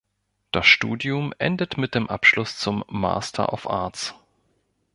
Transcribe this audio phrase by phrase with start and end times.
[0.51, 4.15] Das Studium endet mit dem Abschluss zum Master of Arts.